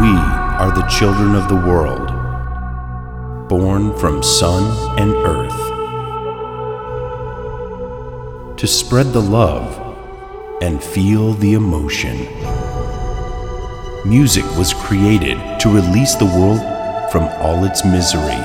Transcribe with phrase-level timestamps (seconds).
[0.00, 2.06] We are the children of the world,
[3.48, 4.62] born from sun
[4.96, 5.58] and earth.
[8.58, 9.76] To spread the love
[10.62, 12.28] and feel the emotion.
[14.08, 16.60] Music was created to release the world
[17.10, 18.38] from all its misery.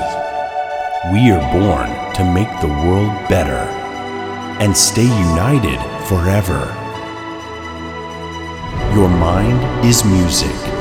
[1.12, 3.62] We are born to make the world better
[4.60, 5.78] and stay united
[6.08, 6.66] forever.
[8.92, 10.73] Your mind is music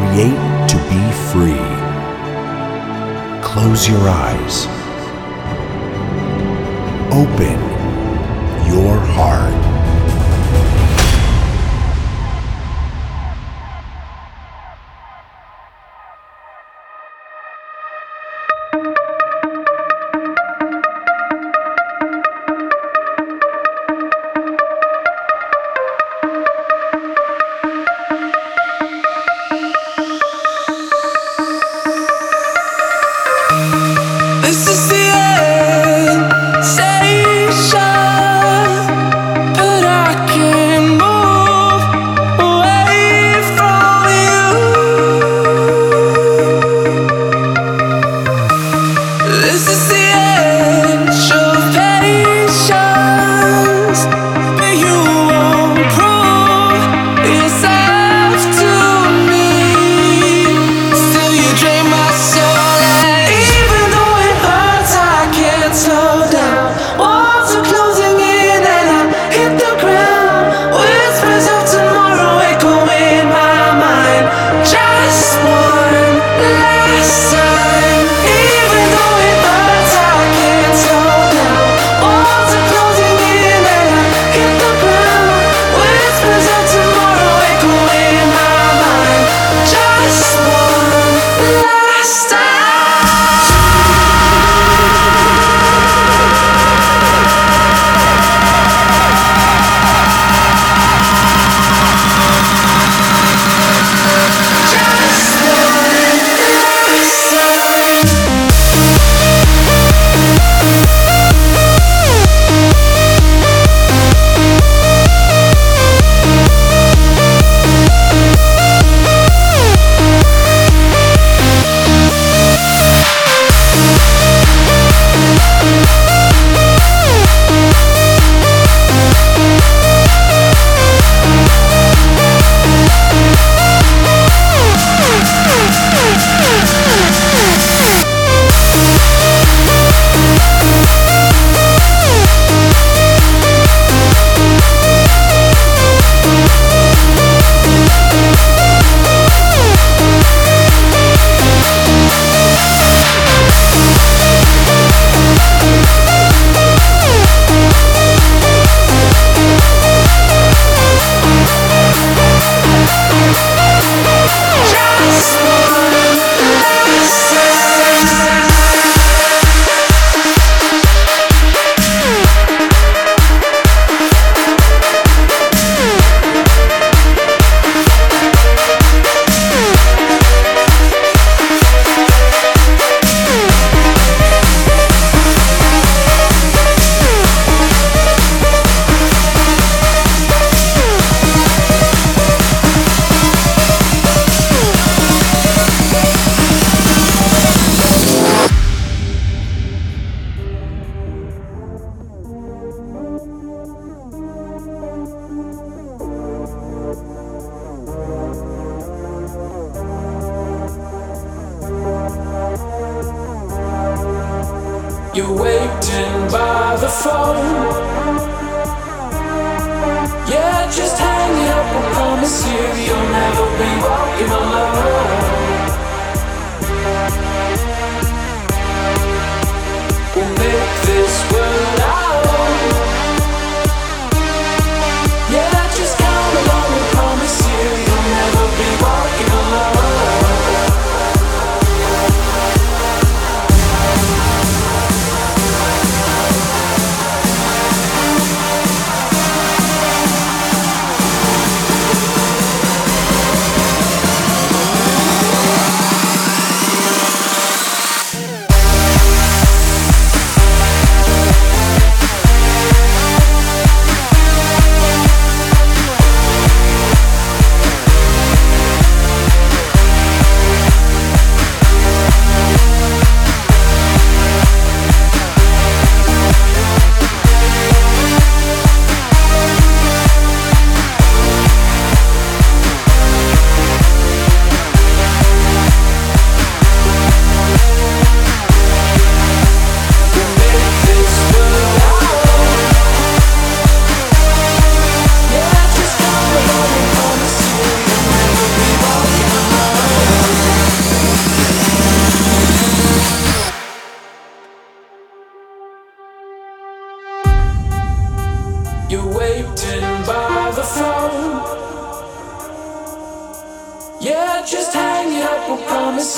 [0.00, 1.66] create to be free.
[3.42, 4.66] Close your eyes.
[7.12, 7.60] Open
[8.72, 9.69] your heart.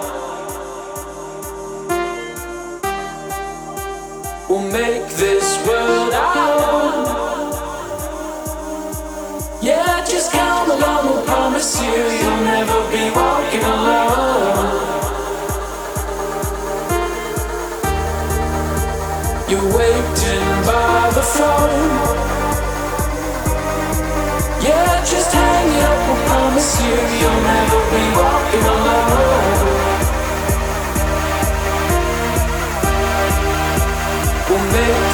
[4.47, 7.05] We'll make this world our own.
[9.61, 11.19] Yeah, just come along.
[11.19, 14.89] I promise you, you'll never be walking alone.
[19.49, 22.08] You're waiting by the phone.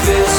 [0.05, 0.34] This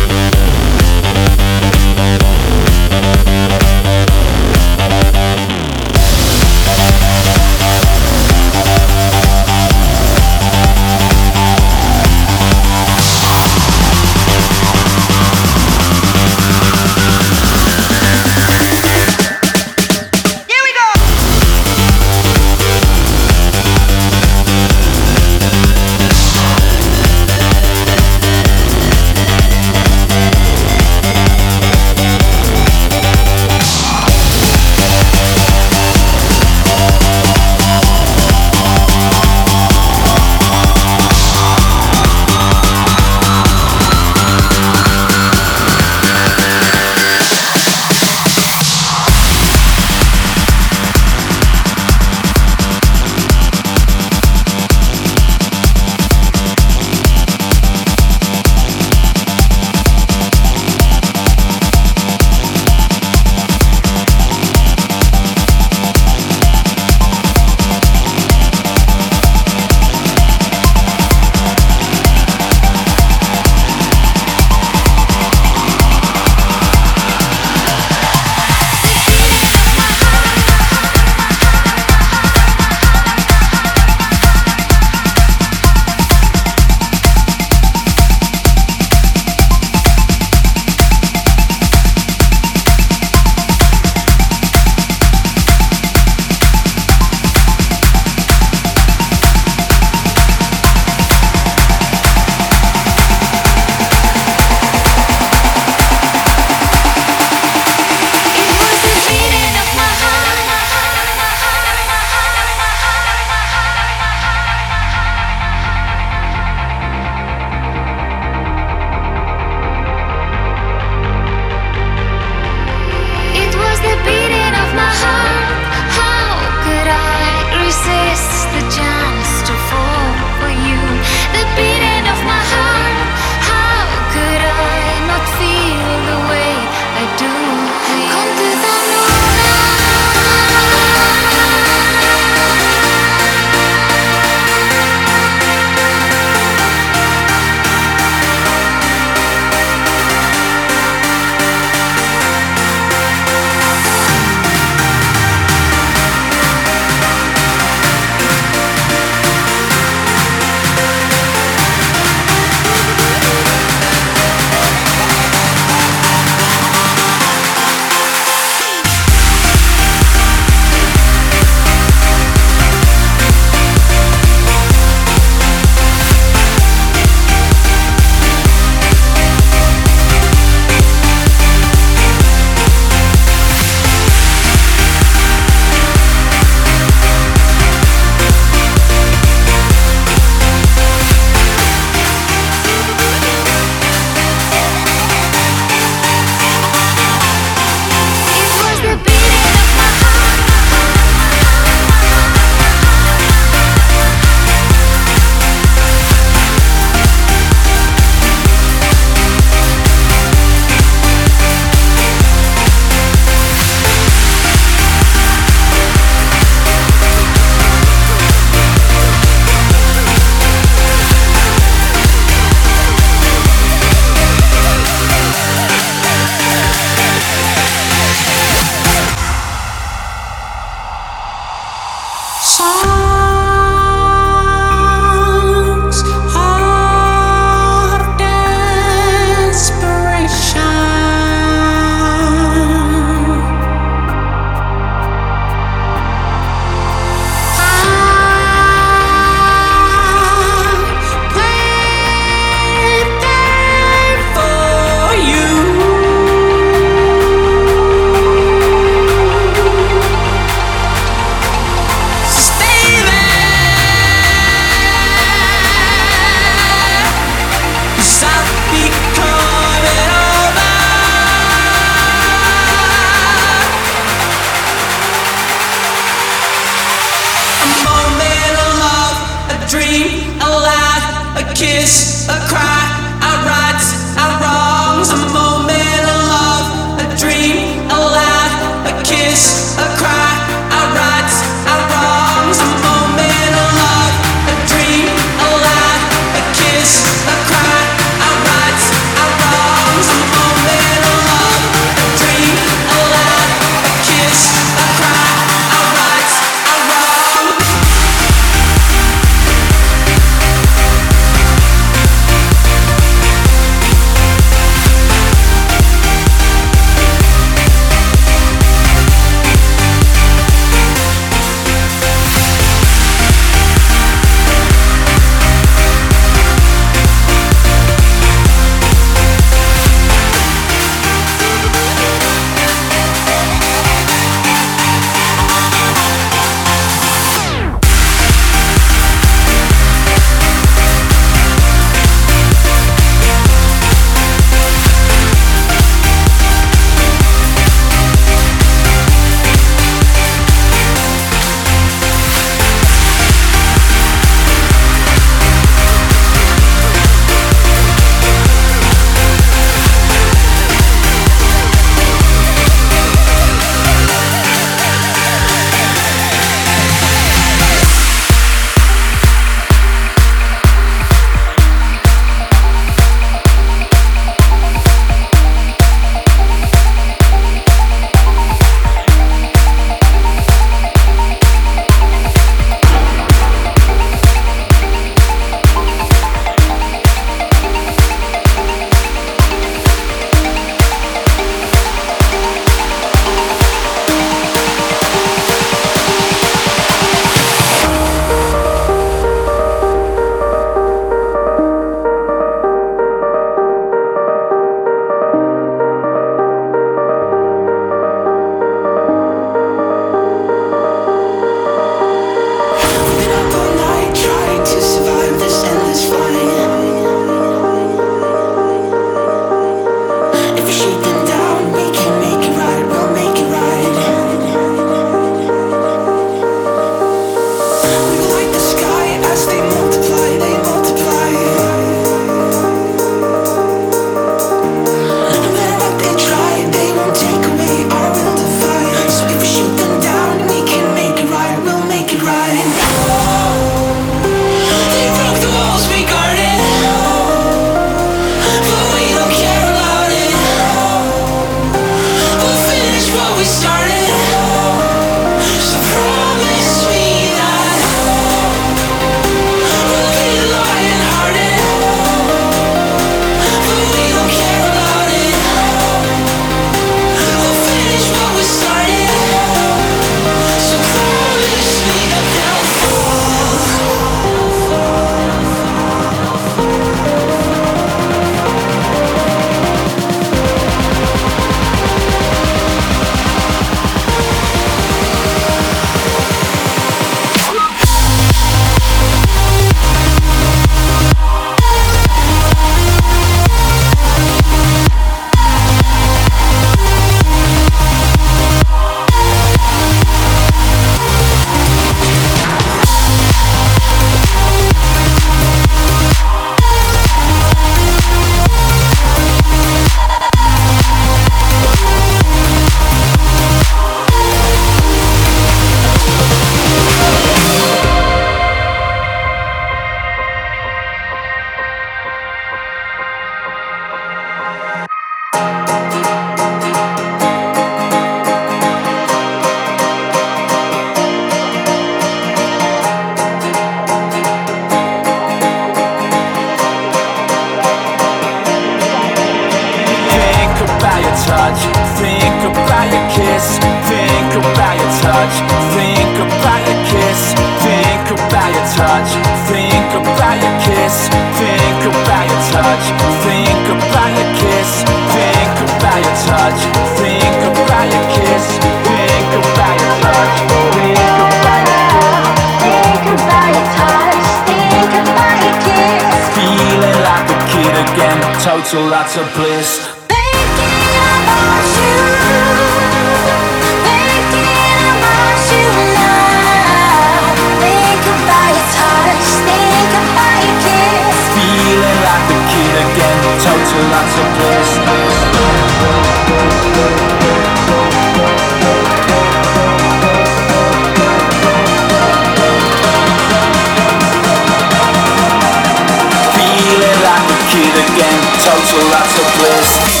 [596.31, 600.00] Feeling like a kid again, total lots of bliss.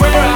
[0.00, 0.35] where I